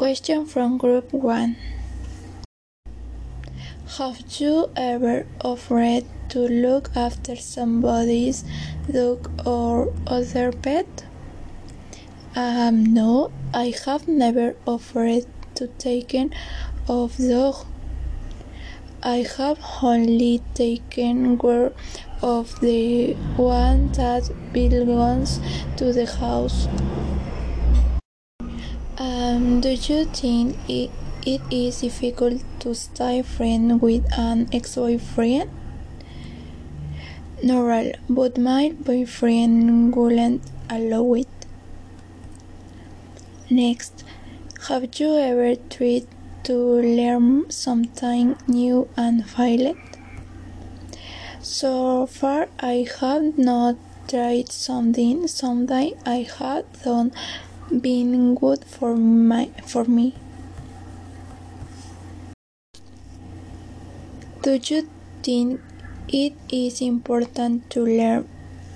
Question 0.00 0.46
from 0.46 0.78
Group 0.78 1.12
1 1.12 1.56
Have 3.98 4.24
you 4.38 4.70
ever 4.74 5.26
offered 5.44 6.06
to 6.30 6.38
look 6.38 6.90
after 6.96 7.36
somebody's 7.36 8.42
dog 8.90 9.28
or 9.46 9.92
other 10.06 10.52
pet? 10.52 11.04
Um, 12.34 12.82
no, 12.94 13.30
I 13.52 13.74
have 13.84 14.08
never 14.08 14.56
offered 14.66 15.26
to 15.56 15.66
take 15.76 16.08
care 16.08 16.30
of 16.88 17.18
dog. 17.18 17.66
I 19.02 19.26
have 19.36 19.60
only 19.82 20.40
taken 20.54 21.38
care 21.38 21.72
of 22.22 22.58
the 22.60 23.12
one 23.36 23.92
that 23.92 24.30
belongs 24.54 25.40
to 25.76 25.92
the 25.92 26.06
house. 26.06 26.68
Um, 29.40 29.62
do 29.62 29.70
you 29.70 30.04
think 30.04 30.54
it, 30.68 30.90
it 31.24 31.40
is 31.50 31.80
difficult 31.80 32.42
to 32.58 32.74
stay 32.74 33.22
friends 33.22 33.80
with 33.80 34.04
an 34.18 34.50
ex-boyfriend? 34.52 35.48
No, 37.42 37.90
but 38.10 38.36
my 38.36 38.74
boyfriend 38.78 39.96
wouldn't 39.96 40.42
allow 40.68 41.14
it. 41.14 41.28
Next, 43.48 44.04
have 44.68 44.86
you 45.00 45.16
ever 45.16 45.54
tried 45.70 46.06
to 46.44 46.56
learn 46.98 47.50
something 47.50 48.36
new 48.46 48.90
and 48.94 49.24
failed? 49.26 49.78
So 51.40 52.04
far, 52.04 52.48
I 52.60 52.86
have 53.00 53.38
not 53.38 53.76
tried 54.06 54.52
something. 54.52 55.26
Something 55.28 55.94
I 56.04 56.28
had 56.38 56.66
done 56.82 57.12
been 57.70 58.34
good 58.34 58.64
for 58.64 58.96
my 58.96 59.46
for 59.64 59.84
me. 59.84 60.14
Do 64.42 64.58
you 64.64 64.88
think 65.22 65.60
it 66.08 66.32
is 66.50 66.80
important 66.80 67.70
to 67.70 67.84
learn 67.84 68.28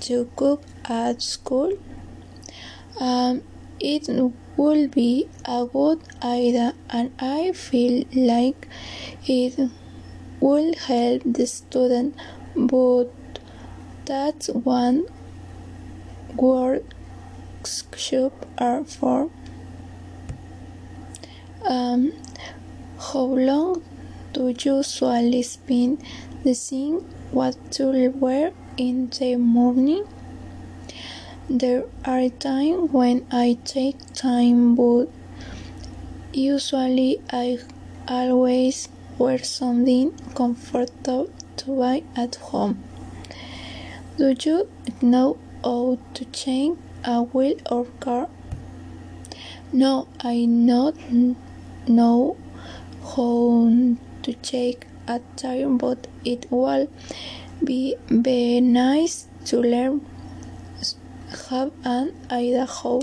to 0.03 0.31
cook 0.37 0.62
at 0.84 1.22
school? 1.22 1.77
Um, 3.00 3.42
it 3.81 4.09
would 4.56 4.91
be 4.92 5.28
a 5.45 5.67
good 5.67 6.00
idea, 6.22 6.75
and 6.91 7.12
I 7.19 7.53
feel 7.53 8.05
like 8.15 8.69
it 9.27 9.59
will 10.41 10.75
help 10.75 11.22
the 11.25 11.47
student, 11.47 12.15
but 12.55 13.11
that's 14.05 14.48
one 14.48 15.06
workshop 17.65 18.47
are 18.59 18.84
for. 18.84 19.31
Um, 21.65 22.12
how 22.98 23.25
long 23.25 23.83
do 24.33 24.48
you 24.48 24.77
usually 24.77 25.43
spend 25.43 26.05
deciding 26.45 27.01
what 27.33 27.56
to 27.73 28.11
wear 28.11 28.53
in 28.77 29.09
the 29.09 29.37
morning? 29.37 30.05
There 31.48 31.84
are 32.05 32.29
times 32.29 32.91
when 32.93 33.27
I 33.31 33.59
take 33.65 33.97
time, 34.12 34.75
but 34.75 35.06
usually 36.33 37.23
I 37.31 37.59
always 38.09 38.89
wear 39.19 39.39
something 39.39 40.12
comfortable 40.34 41.31
to 41.56 41.78
buy 41.78 42.03
at 42.17 42.34
home. 42.37 42.83
Do 44.19 44.34
you 44.39 44.69
know 45.01 45.39
how 45.62 45.99
to 46.15 46.25
change 46.27 46.78
a 47.05 47.22
wheel 47.22 47.56
or 47.70 47.84
car? 48.00 48.28
No, 49.72 50.08
I 50.20 50.44
not 50.44 50.94
know 51.88 52.36
how 53.02 53.70
to 54.22 54.33
check 54.42 54.86
a 55.06 55.20
tire, 55.36 55.69
but 55.69 56.06
it 56.25 56.50
will 56.50 56.88
be 57.62 57.97
very 58.09 58.60
nice 58.60 59.26
to 59.47 59.60
learn 59.60 60.00
have 61.50 61.72
an 61.84 62.14
idea 62.31 62.66
how 62.66 63.00